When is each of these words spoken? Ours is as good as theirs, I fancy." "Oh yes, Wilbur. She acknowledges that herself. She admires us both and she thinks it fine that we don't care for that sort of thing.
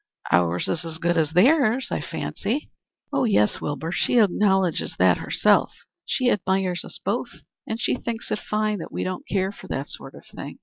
Ours 0.31 0.67
is 0.67 0.83
as 0.83 0.97
good 0.97 1.15
as 1.15 1.29
theirs, 1.29 1.89
I 1.91 2.01
fancy." 2.01 2.71
"Oh 3.13 3.23
yes, 3.23 3.61
Wilbur. 3.61 3.91
She 3.91 4.17
acknowledges 4.17 4.95
that 4.97 5.17
herself. 5.17 5.73
She 6.07 6.31
admires 6.31 6.83
us 6.83 6.97
both 6.97 7.29
and 7.67 7.79
she 7.79 7.97
thinks 7.97 8.31
it 8.31 8.39
fine 8.39 8.79
that 8.79 8.91
we 8.91 9.03
don't 9.03 9.27
care 9.27 9.51
for 9.51 9.67
that 9.67 9.89
sort 9.89 10.15
of 10.15 10.25
thing. 10.25 10.57